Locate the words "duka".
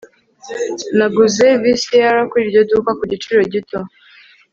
2.69-2.91